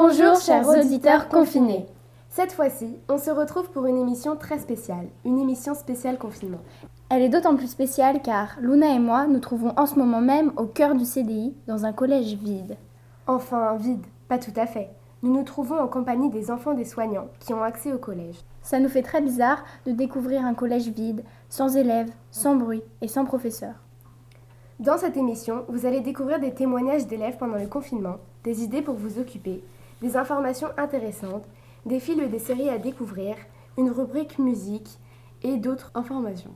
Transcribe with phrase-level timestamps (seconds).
[0.00, 1.84] Bonjour chers auditeurs confinés.
[2.28, 6.60] Cette fois-ci, on se retrouve pour une émission très spéciale, une émission spéciale confinement.
[7.10, 10.52] Elle est d'autant plus spéciale car Luna et moi nous trouvons en ce moment même
[10.56, 12.76] au cœur du CDI dans un collège vide.
[13.26, 14.88] Enfin, vide, pas tout à fait.
[15.24, 18.36] Nous nous trouvons en compagnie des enfants des soignants qui ont accès au collège.
[18.62, 23.08] Ça nous fait très bizarre de découvrir un collège vide, sans élèves, sans bruit et
[23.08, 23.74] sans professeur.
[24.78, 28.94] Dans cette émission, vous allez découvrir des témoignages d'élèves pendant le confinement, des idées pour
[28.94, 29.64] vous occuper,
[30.02, 31.44] des informations intéressantes,
[31.86, 33.36] des films et des séries à découvrir,
[33.76, 34.98] une rubrique musique
[35.42, 36.54] et d'autres informations.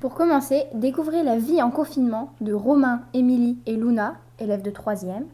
[0.00, 5.24] Pour commencer, découvrez la vie en confinement de Romain, Émilie et Luna, élèves de 3e,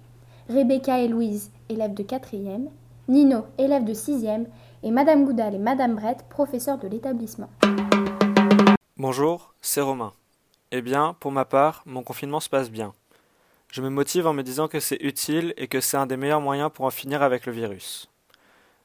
[0.48, 2.68] Rebecca et Louise, élèves de 4e,
[3.08, 4.46] Nino, élève de 6e,
[4.82, 7.48] et Madame Goudal et Madame Brett, professeurs de l'établissement.
[8.96, 10.12] Bonjour, c'est Romain.
[10.72, 12.92] Eh bien, pour ma part, mon confinement se passe bien.
[13.76, 16.40] Je me motive en me disant que c'est utile et que c'est un des meilleurs
[16.40, 18.08] moyens pour en finir avec le virus.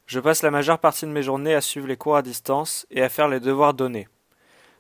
[0.06, 3.02] Je passe la majeure partie de mes journées à suivre les cours à distance et
[3.02, 4.10] à faire les devoirs donnés.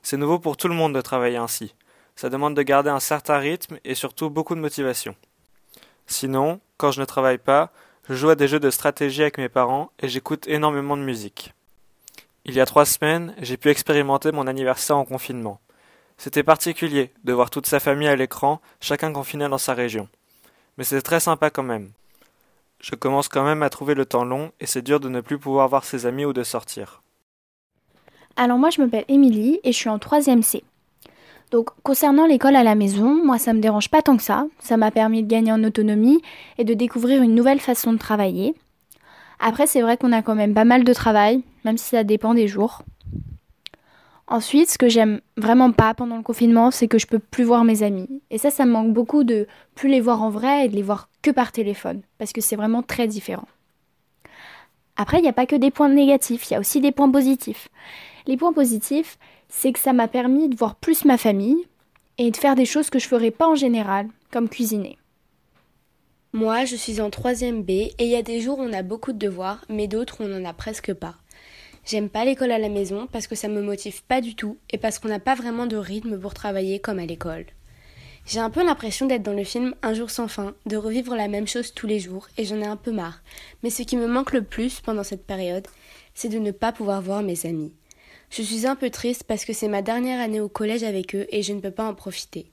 [0.01, 1.75] C'est nouveau pour tout le monde de travailler ainsi.
[2.17, 5.15] Ça demande de garder un certain rythme et surtout beaucoup de motivation.
[6.07, 7.71] Sinon, quand je ne travaille pas,
[8.09, 11.53] je joue à des jeux de stratégie avec mes parents et j'écoute énormément de musique.
[12.43, 15.61] Il y a trois semaines, j'ai pu expérimenter mon anniversaire en confinement.
[16.23, 20.07] C'était particulier de voir toute sa famille à l'écran, chacun confiné dans sa région.
[20.77, 21.89] Mais c'est très sympa quand même.
[22.79, 25.39] Je commence quand même à trouver le temps long et c'est dur de ne plus
[25.39, 27.01] pouvoir voir ses amis ou de sortir.
[28.35, 30.63] Alors moi je m'appelle Émilie et je suis en 3ème C.
[31.49, 34.45] Donc concernant l'école à la maison, moi ça me dérange pas tant que ça.
[34.59, 36.21] Ça m'a permis de gagner en autonomie
[36.59, 38.53] et de découvrir une nouvelle façon de travailler.
[39.39, 42.35] Après c'est vrai qu'on a quand même pas mal de travail, même si ça dépend
[42.35, 42.83] des jours.
[44.31, 47.65] Ensuite, ce que j'aime vraiment pas pendant le confinement, c'est que je peux plus voir
[47.65, 48.21] mes amis.
[48.29, 49.45] Et ça, ça me manque beaucoup de
[49.75, 52.55] plus les voir en vrai et de les voir que par téléphone, parce que c'est
[52.55, 53.49] vraiment très différent.
[54.95, 57.11] Après, il n'y a pas que des points négatifs, il y a aussi des points
[57.11, 57.67] positifs.
[58.25, 59.19] Les points positifs,
[59.49, 61.67] c'est que ça m'a permis de voir plus ma famille
[62.17, 64.97] et de faire des choses que je ferais pas en général, comme cuisiner.
[66.31, 68.81] Moi, je suis en 3ème B et il y a des jours où on a
[68.81, 71.15] beaucoup de devoirs, mais d'autres où on n'en a presque pas.
[71.85, 74.77] J'aime pas l'école à la maison parce que ça me motive pas du tout et
[74.77, 77.45] parce qu'on n'a pas vraiment de rythme pour travailler comme à l'école.
[78.27, 81.27] J'ai un peu l'impression d'être dans le film Un jour sans fin, de revivre la
[81.27, 83.23] même chose tous les jours et j'en ai un peu marre.
[83.63, 85.67] Mais ce qui me manque le plus pendant cette période,
[86.13, 87.73] c'est de ne pas pouvoir voir mes amis.
[88.29, 91.25] Je suis un peu triste parce que c'est ma dernière année au collège avec eux
[91.29, 92.51] et je ne peux pas en profiter.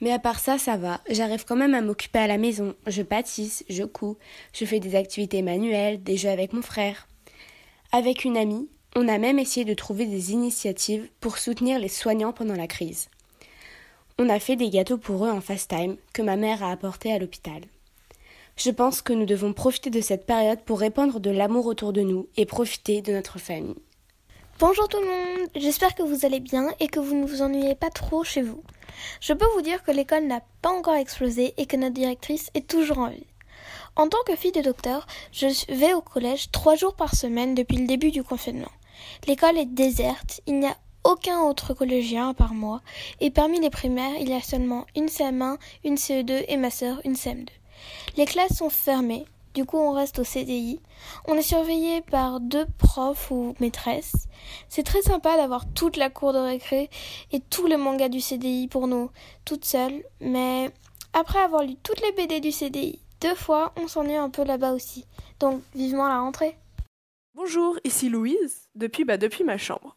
[0.00, 1.00] Mais à part ça, ça va.
[1.08, 2.74] J'arrive quand même à m'occuper à la maison.
[2.86, 4.18] Je pâtisse, je couds,
[4.52, 7.08] je fais des activités manuelles, des jeux avec mon frère.
[7.90, 12.34] Avec une amie, on a même essayé de trouver des initiatives pour soutenir les soignants
[12.34, 13.08] pendant la crise.
[14.18, 17.10] On a fait des gâteaux pour eux en fast time que ma mère a apportés
[17.10, 17.62] à l'hôpital.
[18.56, 22.02] Je pense que nous devons profiter de cette période pour répandre de l'amour autour de
[22.02, 23.82] nous et profiter de notre famille.
[24.58, 27.74] Bonjour tout le monde, j'espère que vous allez bien et que vous ne vous ennuyez
[27.74, 28.62] pas trop chez vous.
[29.22, 32.68] Je peux vous dire que l'école n'a pas encore explosé et que notre directrice est
[32.68, 33.24] toujours en vie.
[33.98, 37.78] En tant que fille de docteur, je vais au collège trois jours par semaine depuis
[37.78, 38.70] le début du confinement.
[39.26, 42.52] L'école est déserte, il n'y a aucun autre collégien à part
[43.20, 47.00] et parmi les primaires, il y a seulement une CM1, une CE2 et ma sœur,
[47.04, 47.48] une CM2.
[48.16, 50.78] Les classes sont fermées, du coup on reste au CDI.
[51.26, 54.28] On est surveillé par deux profs ou maîtresses.
[54.68, 56.88] C'est très sympa d'avoir toute la cour de récré
[57.32, 59.10] et tous les mangas du CDI pour nous,
[59.44, 60.70] toutes seules, mais
[61.14, 64.72] après avoir lu toutes les BD du CDI, deux fois, on s'ennuie un peu là-bas
[64.72, 65.06] aussi.
[65.40, 66.56] Donc, vivement la rentrée.
[67.34, 69.96] Bonjour, ici Louise, depuis, bah, depuis ma chambre.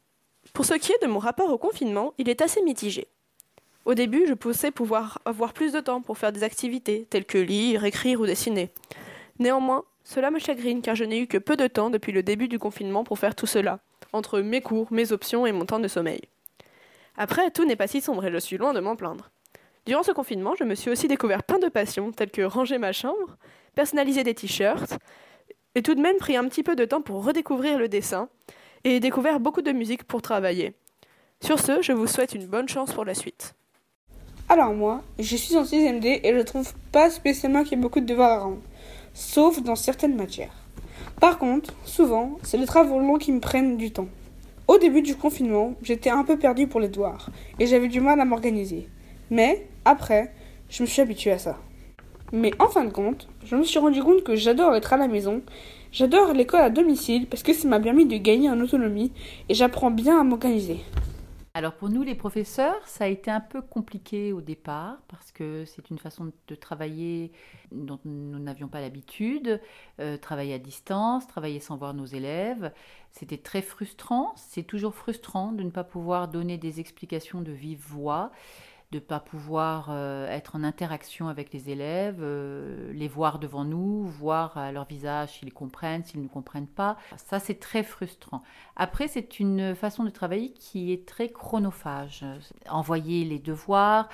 [0.54, 3.08] Pour ce qui est de mon rapport au confinement, il est assez mitigé.
[3.86, 7.38] Au début, je pensais pouvoir avoir plus de temps pour faire des activités, telles que
[7.38, 8.70] lire, écrire ou dessiner.
[9.40, 12.48] Néanmoins, cela me chagrine car je n'ai eu que peu de temps depuis le début
[12.48, 13.80] du confinement pour faire tout cela,
[14.14, 16.22] entre mes cours, mes options et mon temps de sommeil.
[17.18, 19.32] Après, tout n'est pas si sombre et je suis loin de m'en plaindre.
[19.88, 22.92] Durant ce confinement, je me suis aussi découvert plein de passions, telles que ranger ma
[22.92, 23.38] chambre,
[23.74, 25.00] personnaliser des t-shirts,
[25.74, 28.30] et tout de même pris un petit peu de temps pour redécouvrir le dessin,
[28.84, 30.74] et découvert beaucoup de musique pour travailler.
[31.44, 33.56] Sur ce, je vous souhaite une bonne chance pour la suite.
[34.50, 37.82] Alors moi, je suis en 6ème D et je trouve pas spécialement qu'il y ait
[37.82, 38.62] beaucoup de devoirs à rendre,
[39.14, 40.54] sauf dans certaines matières.
[41.20, 44.10] Par contre, souvent, c'est les travaux longs qui me prennent du temps.
[44.68, 47.30] Au début du confinement, j'étais un peu perdue pour les devoirs
[47.60, 48.88] et j'avais du mal à m'organiser.
[49.30, 50.34] Mais après,
[50.70, 51.58] je me suis habituée à ça.
[52.32, 55.08] Mais en fin de compte, je me suis rendu compte que j'adore être à la
[55.08, 55.42] maison,
[55.92, 59.12] j'adore l'école à domicile parce que ça m'a permis de gagner en autonomie
[59.50, 60.80] et j'apprends bien à m'organiser.
[61.54, 65.66] Alors pour nous les professeurs, ça a été un peu compliqué au départ parce que
[65.66, 67.34] c'est une façon de travailler
[67.74, 69.60] dont nous n'avions pas l'habitude,
[70.00, 72.72] euh, travailler à distance, travailler sans voir nos élèves.
[73.12, 77.84] C'était très frustrant, c'est toujours frustrant de ne pas pouvoir donner des explications de vive
[77.86, 78.32] voix
[78.92, 83.64] de ne pas pouvoir euh, être en interaction avec les élèves, euh, les voir devant
[83.64, 86.98] nous, voir à leur visage s'ils comprennent, s'ils ne comprennent pas.
[87.16, 88.44] Ça, c'est très frustrant.
[88.76, 92.26] Après, c'est une façon de travailler qui est très chronophage.
[92.70, 94.10] Envoyer les devoirs,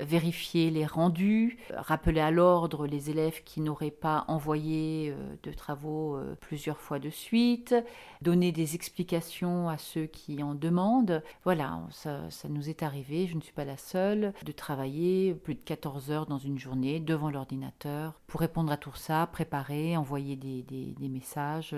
[0.00, 6.16] vérifier les rendus, rappeler à l'ordre les élèves qui n'auraient pas envoyé euh, de travaux
[6.16, 7.74] euh, plusieurs fois de suite,
[8.22, 11.22] donner des explications à ceux qui en demandent.
[11.44, 15.60] Voilà, ça, nous est arrivé, je ne suis pas la seule, de travailler plus de
[15.60, 20.94] 14 heures dans une journée devant l'ordinateur pour répondre à tout ça, préparer, envoyer des,
[21.08, 21.74] messages,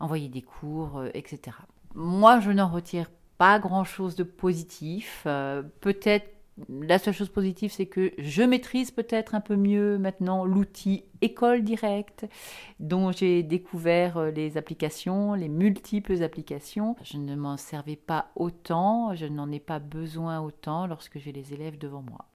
[0.00, 1.56] envoyer des cours, euh, etc.
[1.94, 5.22] Moi, je n'en retire pas grand-chose de positif.
[5.24, 6.33] Peut-être
[6.68, 11.62] la seule chose positive, c'est que je maîtrise peut-être un peu mieux maintenant l'outil école
[11.62, 12.26] directe,
[12.78, 16.96] dont j'ai découvert euh, les applications, les multiples applications.
[17.02, 21.52] Je ne m'en servais pas autant, je n'en ai pas besoin autant lorsque j'ai les
[21.52, 22.26] élèves devant moi.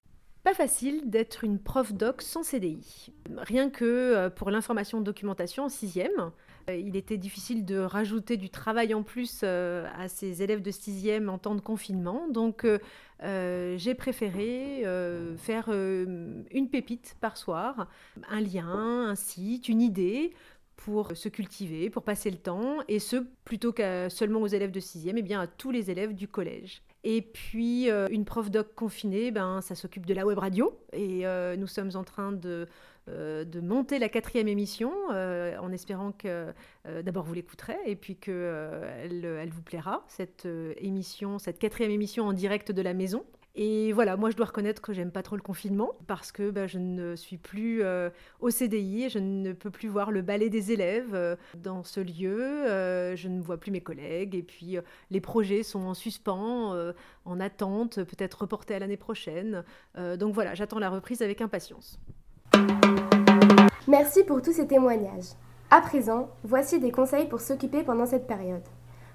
[0.43, 3.13] Pas facile d'être une prof doc sans CDI.
[3.37, 6.31] Rien que euh, pour l'information documentation en sixième,
[6.75, 11.29] il était difficile de rajouter du travail en plus euh, à ces élèves de sixième
[11.29, 12.27] en temps de confinement.
[12.29, 14.83] Donc, euh, j'ai préféré
[15.37, 17.87] faire une pépite par soir,
[18.29, 20.33] un lien, un site, une idée
[20.75, 24.79] pour se cultiver, pour passer le temps, et ce, plutôt qu'à seulement aux élèves de
[24.79, 26.81] sixième, et eh bien à tous les élèves du collège.
[27.03, 31.25] Et puis, une prof doc confinée, ben, ça s'occupe de la web radio, et
[31.57, 32.65] nous sommes en train de euh,
[33.09, 36.53] de monter la quatrième émission euh, en espérant que
[36.87, 40.47] euh, d'abord vous l'écouterez et puis qu'elle elle vous plaira, cette
[40.77, 43.23] émission, cette quatrième émission en direct de la maison.
[43.55, 46.67] Et voilà, moi je dois reconnaître que j'aime pas trop le confinement parce que bah,
[46.67, 47.83] je ne suis plus
[48.39, 53.15] au CDI, et je ne peux plus voir le ballet des élèves dans ce lieu,
[53.15, 54.77] je ne vois plus mes collègues et puis
[55.09, 56.93] les projets sont en suspens,
[57.25, 59.65] en attente, peut-être reportés à l'année prochaine.
[60.17, 61.99] donc voilà, j'attends la reprise avec impatience.
[63.87, 65.33] Merci pour tous ces témoignages.
[65.71, 68.63] À présent, voici des conseils pour s'occuper pendant cette période.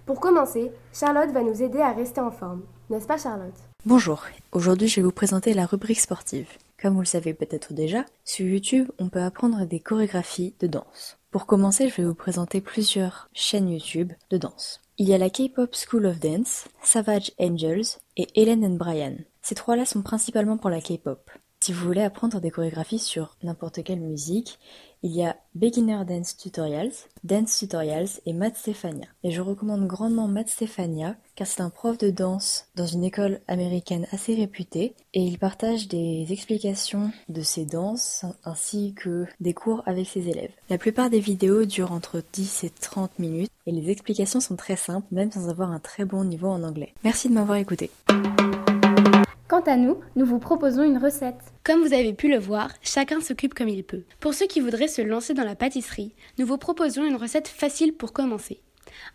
[0.07, 2.63] Pour commencer, Charlotte va nous aider à rester en forme.
[2.91, 3.55] N'est-ce pas Charlotte?
[3.87, 6.49] Bonjour, aujourd'hui je vais vous présenter la rubrique sportive.
[6.81, 11.19] Comme vous le savez peut-être déjà, sur YouTube on peut apprendre des chorégraphies de danse.
[11.31, 14.81] Pour commencer, je vais vous présenter plusieurs chaînes YouTube de danse.
[14.99, 19.17] Il y a la K-Pop School of Dance, Savage Angels et Helen and Brian.
[19.43, 21.31] Ces trois-là sont principalement pour la K-Pop.
[21.65, 24.59] Si vous voulez apprendre des chorégraphies sur n'importe quelle musique,
[25.03, 29.07] il y a Beginner Dance Tutorials, Dance Tutorials et Matt Stefania.
[29.23, 33.41] Et je recommande grandement Matt Stefania car c'est un prof de danse dans une école
[33.49, 39.83] américaine assez réputée et il partage des explications de ses danses ainsi que des cours
[39.87, 40.53] avec ses élèves.
[40.69, 44.77] La plupart des vidéos durent entre 10 et 30 minutes et les explications sont très
[44.77, 46.93] simples même sans avoir un très bon niveau en anglais.
[47.05, 47.91] Merci de m'avoir écouté.
[49.47, 51.53] Quant à nous, nous vous proposons une recette.
[51.65, 54.05] Comme vous avez pu le voir, chacun s'occupe comme il peut.
[54.19, 57.93] Pour ceux qui voudraient se lancer dans la pâtisserie, nous vous proposons une recette facile
[57.93, 58.61] pour commencer.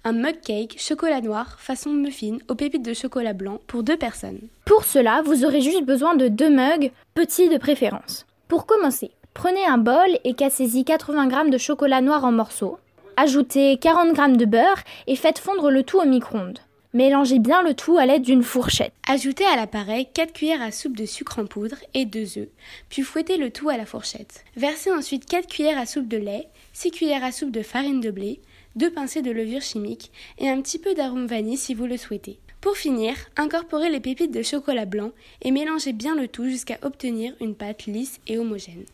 [0.03, 4.41] Un mug cake chocolat noir façon muffin aux pépites de chocolat blanc pour deux personnes.
[4.65, 8.27] Pour cela, vous aurez juste besoin de deux mugs, petits de préférence.
[8.47, 12.77] Pour commencer, prenez un bol et cassez-y 80 g de chocolat noir en morceaux.
[13.17, 16.59] Ajoutez 40 g de beurre et faites fondre le tout au micro-ondes.
[16.91, 18.93] Mélangez bien le tout à l'aide d'une fourchette.
[19.07, 22.47] Ajoutez à l'appareil 4 cuillères à soupe de sucre en poudre et 2 œufs,
[22.89, 24.43] puis fouettez le tout à la fourchette.
[24.55, 28.09] Versez ensuite 4 cuillères à soupe de lait, 6 cuillères à soupe de farine de
[28.09, 28.41] blé,
[28.75, 32.39] 2 pincées de levure chimique et un petit peu d'arôme vanille si vous le souhaitez.
[32.59, 35.11] Pour finir, incorporez les pépites de chocolat blanc
[35.43, 38.85] et mélangez bien le tout jusqu'à obtenir une pâte lisse et homogène.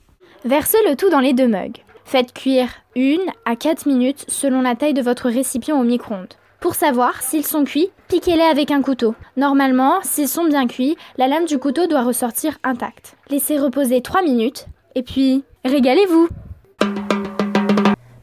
[0.44, 1.78] Versez le tout dans les deux mugs.
[2.04, 6.34] Faites cuire 1 à 4 minutes selon la taille de votre récipient au micro-ondes.
[6.66, 9.14] Pour savoir s'ils sont cuits, piquez-les avec un couteau.
[9.38, 13.18] Normalement, s'ils sont bien cuits, la lame du couteau doit ressortir intacte.
[13.30, 16.28] Laissez reposer 3 minutes et puis régalez-vous.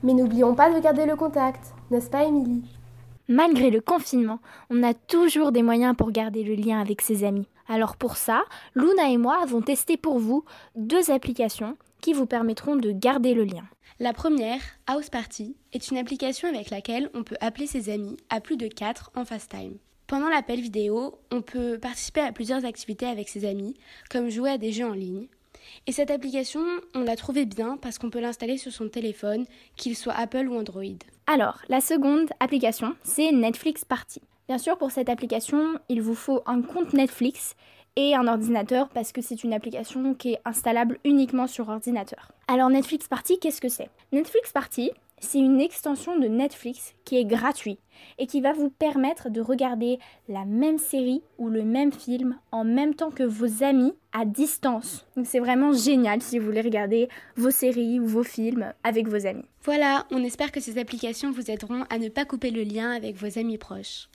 [0.03, 2.65] Mais n'oublions pas de garder le contact, n'est-ce pas Émilie?
[3.29, 7.47] Malgré le confinement, on a toujours des moyens pour garder le lien avec ses amis.
[7.69, 8.43] Alors pour ça,
[8.75, 10.45] Luna et moi avons testé pour vous
[10.75, 13.65] deux applications qui vous permettront de garder le lien.
[13.99, 18.41] La première, House Party, est une application avec laquelle on peut appeler ses amis à
[18.41, 19.79] plus de 4 en FaceTime.
[20.07, 23.75] Pendant l'appel vidéo, on peut participer à plusieurs activités avec ses amis,
[24.11, 25.29] comme jouer à des jeux en ligne.
[25.87, 29.97] Et cette application, on l'a trouvée bien parce qu'on peut l'installer sur son téléphone, qu'il
[29.97, 30.83] soit Apple ou Android.
[31.27, 34.21] Alors, la seconde application, c'est Netflix Party.
[34.49, 37.55] Bien sûr, pour cette application, il vous faut un compte Netflix
[37.97, 42.33] et un ordinateur parce que c'est une application qui est installable uniquement sur ordinateur.
[42.49, 43.91] Alors Netflix Party, qu'est-ce que c'est?
[44.13, 47.79] Netflix Party, c'est une extension de Netflix qui est gratuit
[48.19, 52.65] et qui va vous permettre de regarder la même série ou le même film en
[52.65, 55.07] même temps que vos amis à distance.
[55.17, 59.27] Donc c'est vraiment génial si vous voulez regarder vos séries ou vos films avec vos
[59.27, 59.45] amis.
[59.63, 63.15] Voilà, on espère que ces applications vous aideront à ne pas couper le lien avec
[63.15, 64.09] vos amis proches.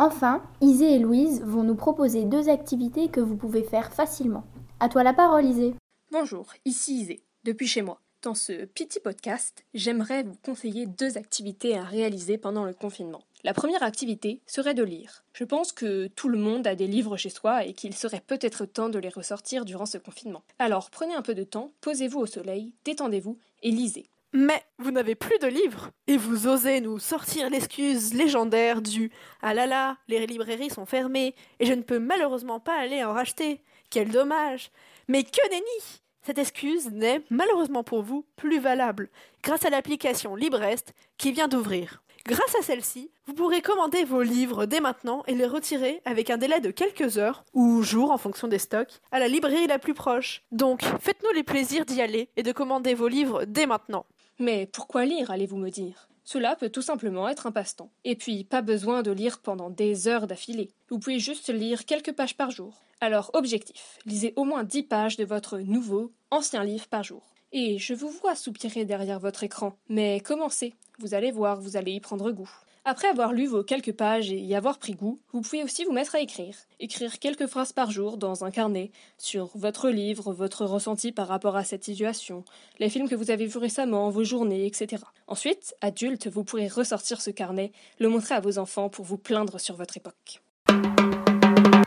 [0.00, 4.44] Enfin, Isée et Louise vont nous proposer deux activités que vous pouvez faire facilement.
[4.78, 5.74] À toi la parole, Isée.
[6.12, 8.00] Bonjour, ici Isée, depuis chez moi.
[8.22, 13.22] Dans ce petit podcast, j'aimerais vous conseiller deux activités à réaliser pendant le confinement.
[13.42, 15.24] La première activité serait de lire.
[15.32, 18.66] Je pense que tout le monde a des livres chez soi et qu'il serait peut-être
[18.66, 20.44] temps de les ressortir durant ce confinement.
[20.60, 24.08] Alors prenez un peu de temps, posez-vous au soleil, détendez-vous et lisez.
[24.34, 29.54] Mais vous n'avez plus de livres et vous osez nous sortir l'excuse légendaire du Ah
[29.54, 33.62] là là, les librairies sont fermées et je ne peux malheureusement pas aller en racheter.
[33.90, 34.70] Quel dommage
[35.08, 39.08] Mais que nenni cette excuse n'est, malheureusement pour vous, plus valable
[39.42, 42.02] grâce à l'application Librest qui vient d'ouvrir.
[42.26, 46.36] Grâce à celle-ci, vous pourrez commander vos livres dès maintenant et les retirer avec un
[46.36, 49.94] délai de quelques heures ou jours en fonction des stocks à la librairie la plus
[49.94, 50.42] proche.
[50.52, 54.04] Donc, faites-nous les plaisirs d'y aller et de commander vos livres dès maintenant.
[54.38, 56.08] Mais pourquoi lire, allez-vous me dire?
[56.24, 57.90] Cela peut tout simplement être un passe-temps.
[58.04, 60.70] Et puis, pas besoin de lire pendant des heures d'affilée.
[60.90, 62.82] Vous pouvez juste lire quelques pages par jour.
[63.00, 67.22] Alors, objectif, lisez au moins 10 pages de votre nouveau, ancien livre par jour.
[67.52, 71.92] Et je vous vois soupirer derrière votre écran, mais commencez, vous allez voir, vous allez
[71.92, 72.50] y prendre goût.
[72.84, 75.92] Après avoir lu vos quelques pages et y avoir pris goût, vous pouvez aussi vous
[75.92, 76.54] mettre à écrire.
[76.80, 81.56] Écrire quelques phrases par jour dans un carnet sur votre livre, votre ressenti par rapport
[81.56, 82.44] à cette situation,
[82.78, 85.02] les films que vous avez vus récemment, vos journées, etc.
[85.26, 89.60] Ensuite, adulte, vous pourrez ressortir ce carnet, le montrer à vos enfants pour vous plaindre
[89.60, 90.42] sur votre époque.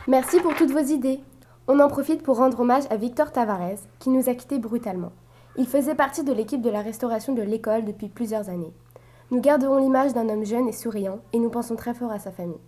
[0.07, 1.19] Merci pour toutes vos idées.
[1.67, 5.11] On en profite pour rendre hommage à Victor Tavares, qui nous a quittés brutalement.
[5.57, 8.73] Il faisait partie de l'équipe de la restauration de l'école depuis plusieurs années.
[9.31, 12.33] Nous garderons l'image d'un homme jeune et souriant, et nous pensons très fort à sa
[12.33, 12.59] famille.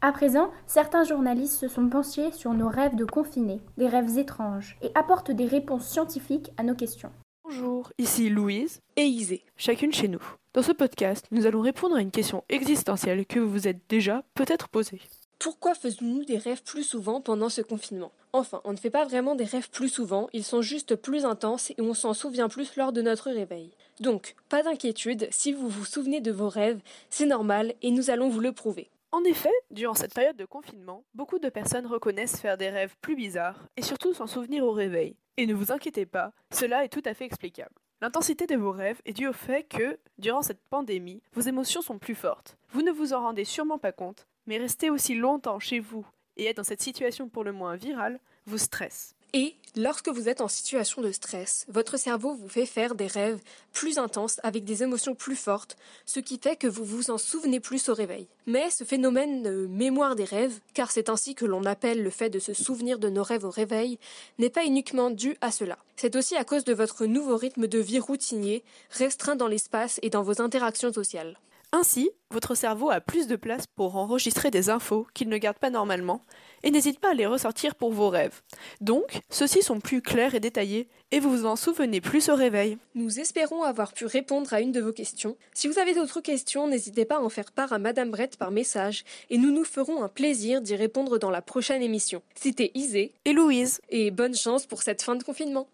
[0.00, 4.78] À présent, certains journalistes se sont penchés sur nos rêves de confinés, des rêves étranges,
[4.82, 7.10] et apportent des réponses scientifiques à nos questions.
[7.42, 10.22] Bonjour, ici Louise et Isée, chacune chez nous.
[10.54, 14.22] Dans ce podcast, nous allons répondre à une question existentielle que vous vous êtes déjà
[14.34, 15.00] peut-être posée.
[15.40, 18.12] Pourquoi faisons-nous des rêves plus souvent pendant ce confinement?
[18.38, 21.70] Enfin, on ne fait pas vraiment des rêves plus souvent, ils sont juste plus intenses
[21.70, 23.70] et on s'en souvient plus lors de notre réveil.
[23.98, 26.78] Donc, pas d'inquiétude, si vous vous souvenez de vos rêves,
[27.08, 28.90] c'est normal et nous allons vous le prouver.
[29.10, 33.16] En effet, durant cette période de confinement, beaucoup de personnes reconnaissent faire des rêves plus
[33.16, 35.16] bizarres et surtout s'en souvenir au réveil.
[35.38, 37.74] Et ne vous inquiétez pas, cela est tout à fait explicable.
[38.02, 41.98] L'intensité de vos rêves est due au fait que, durant cette pandémie, vos émotions sont
[41.98, 42.58] plus fortes.
[42.68, 46.46] Vous ne vous en rendez sûrement pas compte, mais rester aussi longtemps chez vous et
[46.46, 49.16] être dans cette situation pour le moins virale vous stresse.
[49.32, 53.40] Et lorsque vous êtes en situation de stress, votre cerveau vous fait faire des rêves
[53.72, 55.76] plus intenses avec des émotions plus fortes,
[56.06, 58.28] ce qui fait que vous vous en souvenez plus au réveil.
[58.46, 62.30] Mais ce phénomène de mémoire des rêves, car c'est ainsi que l'on appelle le fait
[62.30, 63.98] de se souvenir de nos rêves au réveil,
[64.38, 65.76] n'est pas uniquement dû à cela.
[65.96, 70.08] C'est aussi à cause de votre nouveau rythme de vie routinier, restreint dans l'espace et
[70.08, 71.36] dans vos interactions sociales.
[71.72, 75.68] Ainsi, votre cerveau a plus de place pour enregistrer des infos qu'il ne garde pas
[75.70, 76.22] normalement,
[76.62, 78.40] et n'hésite pas à les ressortir pour vos rêves.
[78.80, 82.78] Donc, ceux-ci sont plus clairs et détaillés, et vous vous en souvenez plus au réveil.
[82.94, 85.36] Nous espérons avoir pu répondre à une de vos questions.
[85.54, 88.50] Si vous avez d'autres questions, n'hésitez pas à en faire part à Madame Brett par
[88.50, 92.22] message, et nous nous ferons un plaisir d'y répondre dans la prochaine émission.
[92.34, 95.68] C'était Isée et Louise, et bonne chance pour cette fin de confinement.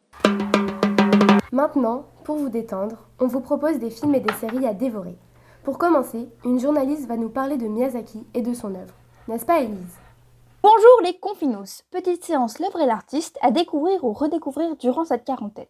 [1.52, 5.16] Maintenant, pour vous détendre, on vous propose des films et des séries à dévorer.
[5.64, 8.94] Pour commencer, une journaliste va nous parler de Miyazaki et de son œuvre.
[9.28, 9.96] N'est-ce pas, Élise?
[10.60, 15.68] Bonjour les confinos Petite séance l'œuvre et l'artiste à découvrir ou redécouvrir durant cette quarantaine.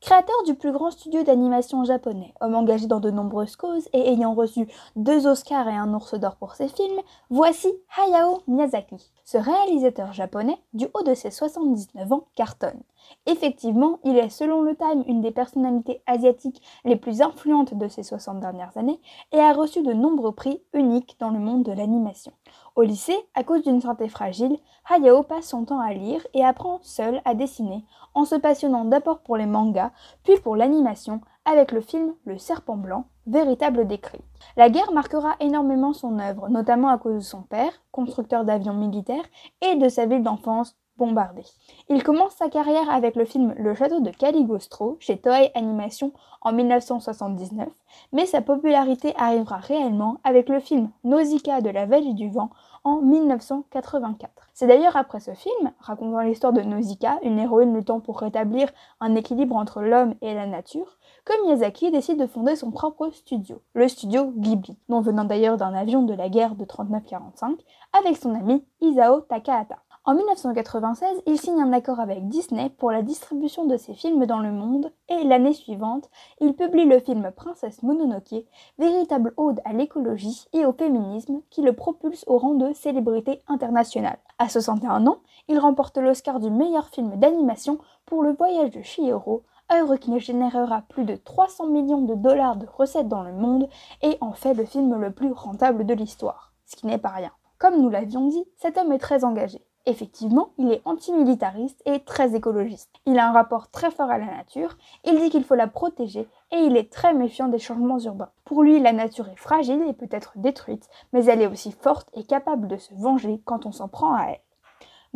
[0.00, 4.32] Créateur du plus grand studio d'animation japonais, homme engagé dans de nombreuses causes et ayant
[4.32, 9.12] reçu deux Oscars et un ours d'or pour ses films, voici Hayao Miyazaki.
[9.28, 12.80] Ce réalisateur japonais, du haut de ses 79 ans, cartonne.
[13.26, 18.04] Effectivement, il est selon le Time une des personnalités asiatiques les plus influentes de ces
[18.04, 19.00] 60 dernières années
[19.32, 22.30] et a reçu de nombreux prix uniques dans le monde de l'animation.
[22.76, 26.78] Au lycée, à cause d'une santé fragile, Hayao passe son temps à lire et apprend
[26.82, 29.90] seul à dessiner, en se passionnant d'abord pour les mangas,
[30.22, 34.20] puis pour l'animation, avec le film Le Serpent Blanc, véritable décrit.
[34.56, 39.24] La guerre marquera énormément son œuvre, notamment à cause de son père, constructeur d'avions militaires,
[39.62, 41.42] et de sa ville d'enfance, bombardé.
[41.88, 46.52] Il commence sa carrière avec le film Le Château de Caligostro chez Toei Animation en
[46.52, 47.68] 1979,
[48.12, 52.50] mais sa popularité arrivera réellement avec le film Nausicaa de la Vallée du Vent
[52.84, 54.48] en 1984.
[54.54, 59.14] C'est d'ailleurs après ce film, racontant l'histoire de Nausicaa, une héroïne luttant pour rétablir un
[59.16, 63.88] équilibre entre l'homme et la nature, que Miyazaki décide de fonder son propre studio, le
[63.88, 67.58] studio Ghibli, nom venant d'ailleurs d'un avion de la guerre de 39-45,
[67.98, 69.78] avec son ami Isao Takahata.
[70.04, 74.38] En 1996, il signe un accord avec Disney pour la distribution de ses films dans
[74.38, 76.08] le monde et l'année suivante,
[76.40, 78.44] il publie le film Princesse Mononoke,
[78.78, 84.18] véritable ode à l'écologie et au féminisme qui le propulse au rang de célébrité internationale.
[84.38, 85.18] À 61 ans,
[85.48, 89.42] il remporte l'Oscar du meilleur film d'animation pour Le Voyage de Chihiro,
[89.72, 93.68] œuvre qui générera plus de 300 millions de dollars de recettes dans le monde
[94.02, 97.32] et en fait le film le plus rentable de l'histoire, ce qui n'est pas rien.
[97.58, 99.64] Comme nous l'avions dit, cet homme est très engagé.
[99.88, 102.90] Effectivement, il est antimilitariste et très écologiste.
[103.06, 106.28] Il a un rapport très fort à la nature, il dit qu'il faut la protéger
[106.50, 108.30] et il est très méfiant des changements urbains.
[108.44, 112.10] Pour lui, la nature est fragile et peut être détruite, mais elle est aussi forte
[112.14, 114.40] et capable de se venger quand on s'en prend à elle.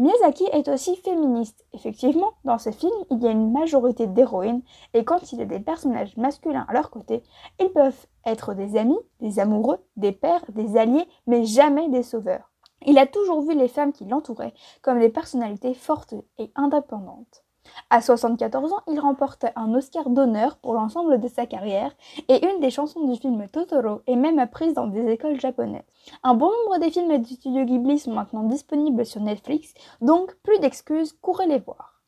[0.00, 1.66] Miyazaki est aussi féministe.
[1.75, 4.62] Effectivement, dans ses films, il y a une majorité d'héroïnes,
[4.95, 7.23] et quand il y a des personnages masculins à leur côté,
[7.61, 12.50] ils peuvent être des amis, des amoureux, des pères, des alliés, mais jamais des sauveurs.
[12.87, 17.45] Il a toujours vu les femmes qui l'entouraient comme des personnalités fortes et indépendantes.
[17.91, 21.93] À 74 ans, il remporte un Oscar d'honneur pour l'ensemble de sa carrière
[22.29, 25.83] et une des chansons du film Totoro est même apprise dans des écoles japonaises.
[26.23, 30.59] Un bon nombre des films du studio Ghibli sont maintenant disponibles sur Netflix, donc plus
[30.59, 32.00] d'excuses, courez les voir.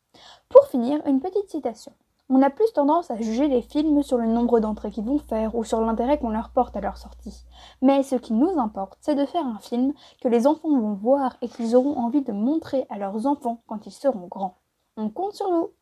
[0.48, 1.92] Pour finir, une petite citation.
[2.34, 5.54] On a plus tendance à juger les films sur le nombre d'entrées qu'ils vont faire
[5.54, 7.44] ou sur l'intérêt qu'on leur porte à leur sortie.
[7.82, 9.92] Mais ce qui nous importe, c'est de faire un film
[10.22, 13.86] que les enfants vont voir et qu'ils auront envie de montrer à leurs enfants quand
[13.86, 14.61] ils seront grands.
[14.98, 15.72] On compte sur vous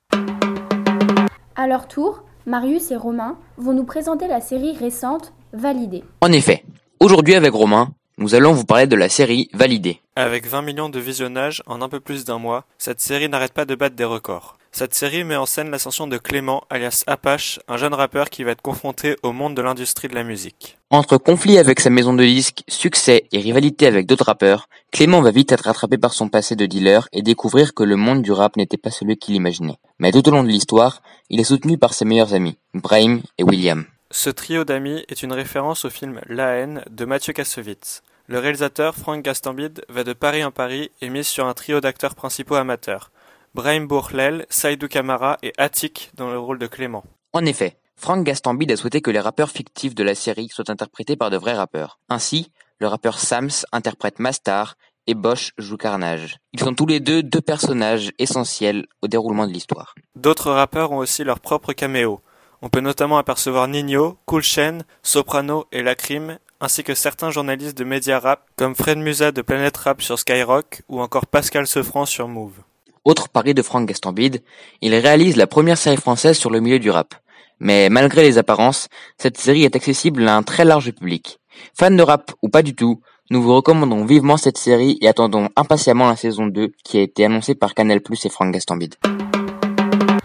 [1.56, 6.04] À leur tour, Marius et Romain vont nous présenter la série récente Validée.
[6.20, 6.62] En effet,
[7.00, 10.00] aujourd'hui avec Romain, nous allons vous parler de la série Validée.
[10.14, 13.64] Avec 20 millions de visionnages en un peu plus d'un mois, cette série n'arrête pas
[13.64, 14.58] de battre des records.
[14.72, 18.52] Cette série met en scène l'ascension de Clément, alias Apache, un jeune rappeur qui va
[18.52, 20.78] être confronté au monde de l'industrie de la musique.
[20.90, 25.32] Entre conflit avec sa maison de disques, succès et rivalité avec d'autres rappeurs, Clément va
[25.32, 28.56] vite être rattrapé par son passé de dealer et découvrir que le monde du rap
[28.56, 29.78] n'était pas celui qu'il imaginait.
[29.98, 33.42] Mais tout au long de l'histoire, il est soutenu par ses meilleurs amis, Brahim et
[33.42, 33.84] William.
[34.12, 38.02] Ce trio d'amis est une référence au film La haine de Mathieu Kassovitz.
[38.28, 42.14] Le réalisateur Frank Gastambide va de Paris en Paris et mise sur un trio d'acteurs
[42.14, 43.10] principaux amateurs.
[43.52, 47.02] Brahim Bourlel, Saïdou Kamara et Attic dans le rôle de Clément.
[47.32, 51.16] En effet, Frank Gastambide a souhaité que les rappeurs fictifs de la série soient interprétés
[51.16, 51.98] par de vrais rappeurs.
[52.08, 54.76] Ainsi, le rappeur Sams interprète Mastar
[55.08, 56.38] et Bosch joue Carnage.
[56.52, 59.96] Ils sont tous les deux deux personnages essentiels au déroulement de l'histoire.
[60.14, 62.20] D'autres rappeurs ont aussi leur propre caméo.
[62.62, 67.84] On peut notamment apercevoir Nino, Cool Chain, Soprano et Lacrim, ainsi que certains journalistes de
[67.84, 72.28] médias rap comme Fred Musa de Planète Rap sur Skyrock ou encore Pascal Sefranc sur
[72.28, 72.60] Move.
[73.06, 74.42] Autre pari de Franck Gastambide,
[74.82, 77.14] il réalise la première série française sur le milieu du rap.
[77.58, 81.40] Mais malgré les apparences, cette série est accessible à un très large public.
[81.72, 85.48] Fans de rap ou pas du tout, nous vous recommandons vivement cette série et attendons
[85.56, 88.96] impatiemment la saison 2 qui a été annoncée par Canal Plus et Franck Gastambide.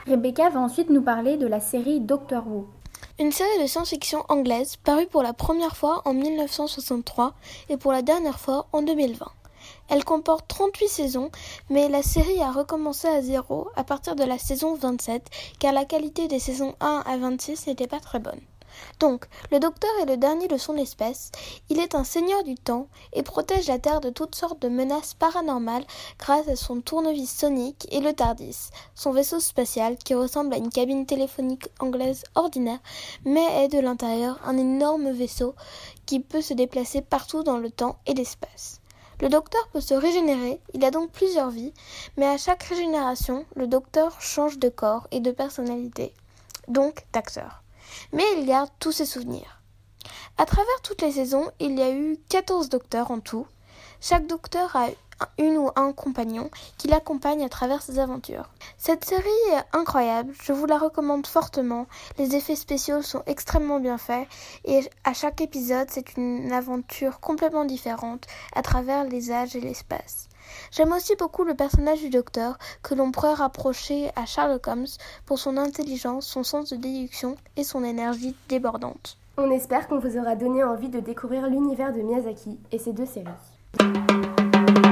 [0.05, 2.67] Rebecca va ensuite nous parler de la série Doctor Who.
[3.19, 7.35] Une série de science-fiction anglaise parue pour la première fois en 1963
[7.69, 9.25] et pour la dernière fois en 2020.
[9.87, 11.29] Elle comporte 38 saisons,
[11.69, 15.85] mais la série a recommencé à zéro à partir de la saison 27, car la
[15.85, 18.41] qualité des saisons 1 à 26 n'était pas très bonne.
[18.99, 21.31] Donc, le docteur est le dernier de son espèce,
[21.69, 25.13] il est un seigneur du temps et protège la Terre de toutes sortes de menaces
[25.13, 25.85] paranormales
[26.19, 30.69] grâce à son tournevis sonique et le TARDIS, son vaisseau spatial qui ressemble à une
[30.69, 32.79] cabine téléphonique anglaise ordinaire,
[33.23, 35.55] mais est de l'intérieur un énorme vaisseau
[36.05, 38.81] qui peut se déplacer partout dans le temps et l'espace.
[39.21, 41.73] Le docteur peut se régénérer, il a donc plusieurs vies,
[42.17, 46.13] mais à chaque régénération, le docteur change de corps et de personnalité,
[46.67, 47.63] donc d'acteur.
[48.11, 49.61] Mais il garde tous ses souvenirs.
[50.37, 53.47] À travers toutes les saisons, il y a eu 14 docteurs en tout.
[54.01, 54.89] Chaque docteur a
[55.37, 58.49] une ou un compagnon qui l'accompagne à travers ses aventures.
[58.77, 61.87] Cette série est incroyable, je vous la recommande fortement.
[62.17, 64.27] Les effets spéciaux sont extrêmement bien faits
[64.65, 68.25] et à chaque épisode c'est une aventure complètement différente
[68.55, 70.27] à travers les âges et l'espace.
[70.71, 74.85] J'aime aussi beaucoup le personnage du docteur que l'on pourrait rapprocher à Sherlock Holmes
[75.25, 79.17] pour son intelligence, son sens de déduction et son énergie débordante.
[79.37, 83.05] On espère qu'on vous aura donné envie de découvrir l'univers de Miyazaki et ses deux
[83.05, 84.04] séries.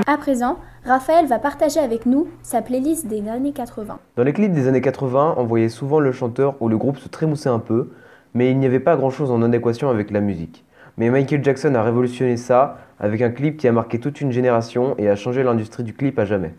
[0.06, 4.00] À présent, Raphaël va partager avec nous sa playlist des années 80.
[4.18, 7.08] Dans les clips des années 80, on voyait souvent le chanteur ou le groupe se
[7.08, 7.92] trémousser un peu,
[8.34, 10.66] mais il n'y avait pas grand-chose en adéquation avec la musique.
[10.98, 14.94] Mais Michael Jackson a révolutionné ça avec un clip qui a marqué toute une génération
[14.98, 16.54] et a changé l'industrie du clip à jamais.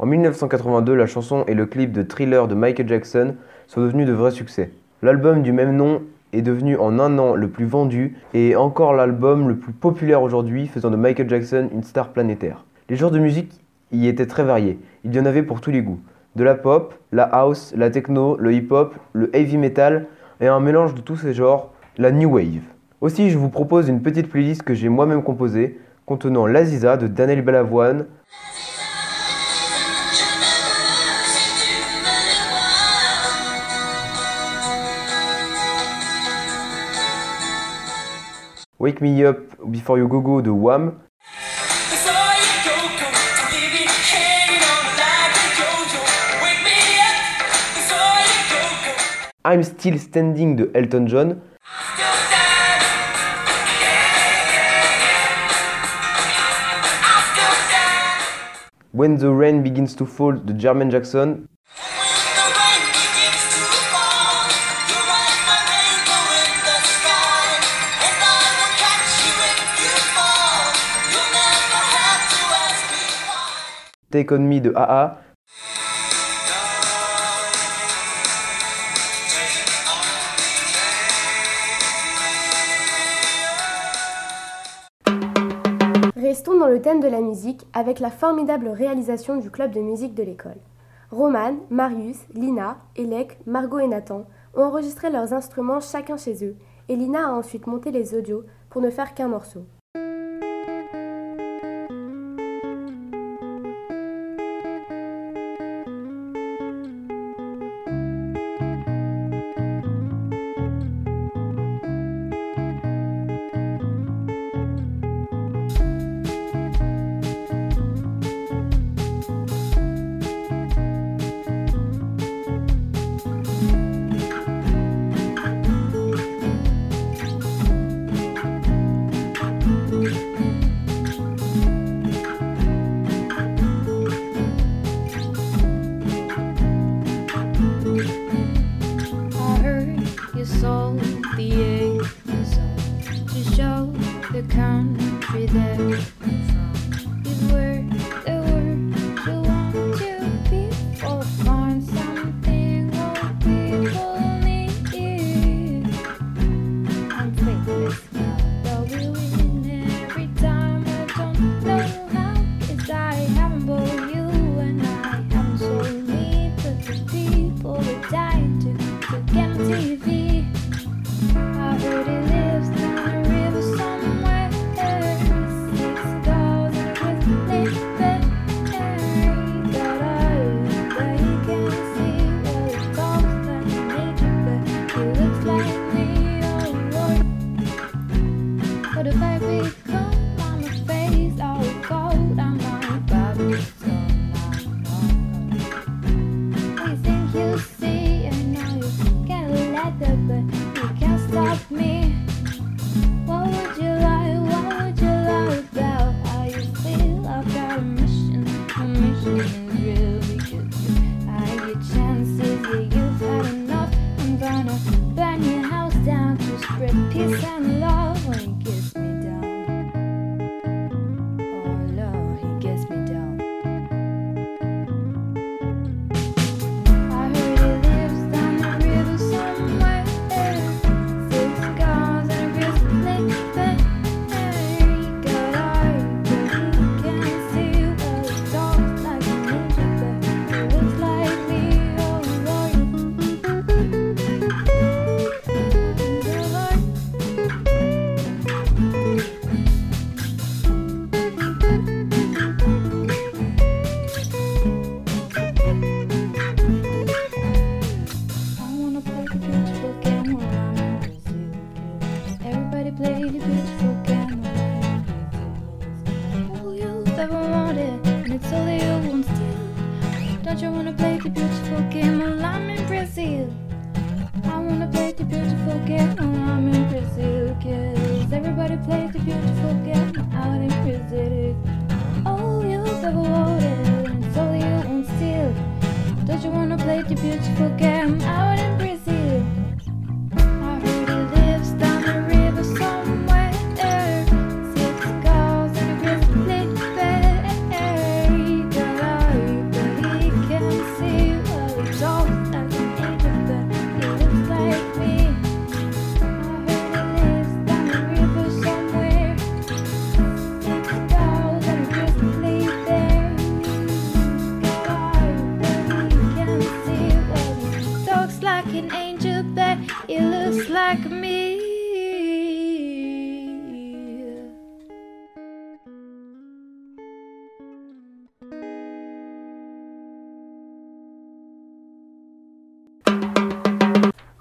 [0.00, 3.34] En 1982, la chanson et le clip de Thriller de Michael Jackson
[3.68, 4.70] sont devenus de vrais succès.
[5.02, 6.02] L'album du même nom
[6.32, 10.66] est devenu en un an le plus vendu et encore l'album le plus populaire aujourd'hui,
[10.66, 12.64] faisant de Michael Jackson une star planétaire.
[12.88, 13.60] Les genres de musique
[13.92, 16.00] y étaient très variés, il y en avait pour tous les goûts.
[16.34, 20.06] De la pop, la house, la techno, le hip-hop, le heavy metal
[20.40, 22.62] et un mélange de tous ces genres, la new wave.
[23.00, 27.42] Aussi, je vous propose une petite playlist que j'ai moi-même composée, contenant l'Aziza de Daniel
[27.42, 28.06] Balavoine,
[38.80, 39.36] Wake Me Up
[39.72, 41.00] Before You Go Go de Wham,
[49.44, 51.40] I'm Still Standing de Elton John,
[58.92, 61.48] When the Rain Begins to Fall de Jermaine Jackson,
[74.10, 75.18] Take de AA,
[86.16, 90.14] Restons dans le thème de la musique avec la formidable réalisation du club de musique
[90.14, 90.56] de l'école.
[91.10, 96.56] Roman, Marius, Lina, Elec, Margot et Nathan ont enregistré leurs instruments chacun chez eux
[96.88, 99.66] et Lina a ensuite monté les audios pour ne faire qu'un morceau.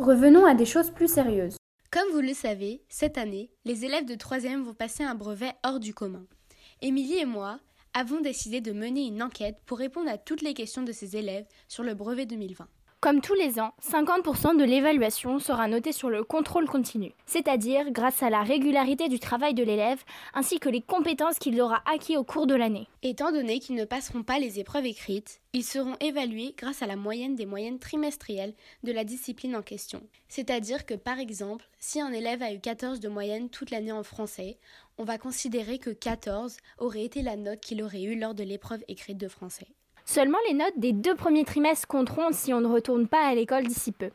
[0.07, 1.57] Revenons à des choses plus sérieuses.
[1.91, 5.81] Comme vous le savez, cette année, les élèves de 3e vont passer un brevet hors
[5.81, 6.25] du commun.
[6.81, 7.59] Émilie et moi
[7.93, 11.45] avons décidé de mener une enquête pour répondre à toutes les questions de ces élèves
[11.67, 12.69] sur le brevet 2020.
[12.99, 18.23] Comme tous les ans, 50% de l'évaluation sera notée sur le contrôle continu, c'est-à-dire grâce
[18.23, 22.23] à la régularité du travail de l'élève ainsi que les compétences qu'il aura acquis au
[22.23, 22.87] cours de l'année.
[23.03, 26.95] Étant donné qu'ils ne passeront pas les épreuves écrites, ils seront évalués grâce à la
[26.95, 30.01] moyenne des moyennes trimestrielles de la discipline en question.
[30.27, 34.01] C'est-à-dire que par exemple, si un élève a eu 14 de moyenne toute l'année en
[34.01, 34.57] français,
[34.97, 38.83] on va considérer que 14 aurait été la note qu'il aurait eue lors de l'épreuve
[38.87, 39.67] écrite de français.
[40.09, 43.67] Seulement les notes des deux premiers trimestres compteront si on ne retourne pas à l'école
[43.67, 44.09] d'ici peu.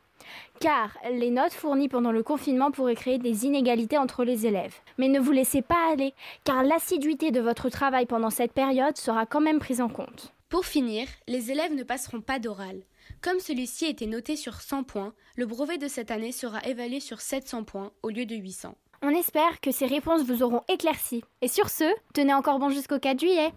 [0.59, 4.75] Car les notes fournies pendant le confinement pourraient créer des inégalités entre les élèves.
[4.97, 9.27] Mais ne vous laissez pas aller, car l'assiduité de votre travail pendant cette période sera
[9.27, 10.33] quand même prise en compte.
[10.49, 12.81] Pour finir, les élèves ne passeront pas d'oral.
[13.21, 17.21] Comme celui-ci était noté sur 100 points, le brevet de cette année sera évalué sur
[17.21, 18.75] 700 points au lieu de 800.
[19.03, 21.23] On espère que ces réponses vous auront éclairci.
[21.43, 23.53] Et sur ce, tenez encore bon jusqu'au 4 juillet.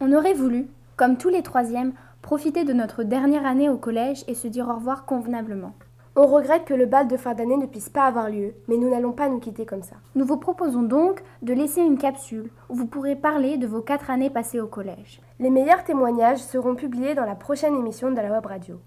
[0.00, 0.66] On aurait voulu,
[1.00, 4.74] comme tous les troisièmes, profiter de notre dernière année au collège et se dire au
[4.74, 5.72] revoir convenablement.
[6.14, 8.90] On regrette que le bal de fin d'année ne puisse pas avoir lieu, mais nous
[8.90, 9.96] n'allons pas nous quitter comme ça.
[10.14, 14.10] Nous vous proposons donc de laisser une capsule où vous pourrez parler de vos quatre
[14.10, 15.22] années passées au collège.
[15.38, 18.78] Les meilleurs témoignages seront publiés dans la prochaine émission de la web radio.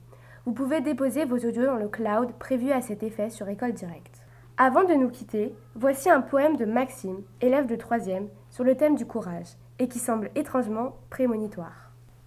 [0.45, 4.21] Vous pouvez déposer vos audios dans le cloud prévu à cet effet sur École Direct.
[4.57, 8.93] Avant de nous quitter, voici un poème de Maxime, élève de 3e, sur le thème
[8.97, 11.82] du courage, et qui semble étrangement prémonitoire.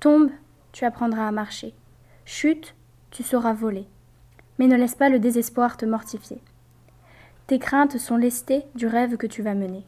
[0.06, 0.30] Tombe,
[0.70, 1.74] tu apprendras à marcher.
[2.24, 2.76] Chute,
[3.10, 3.88] tu sauras voler.
[4.56, 6.40] Mais ne laisse pas le désespoir te mortifier.
[7.48, 9.84] Tes craintes sont lestées du rêve que tu vas mener.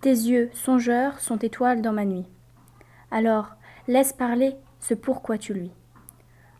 [0.00, 2.24] Tes yeux, songeurs, sont étoiles dans ma nuit.
[3.10, 3.56] Alors,
[3.88, 5.70] laisse parler ce pourquoi tu lui.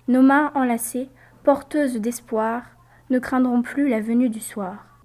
[0.07, 1.09] Nos mains enlacées,
[1.45, 2.63] porteuses d'espoir,
[3.09, 4.96] ne craindront plus la venue du soir.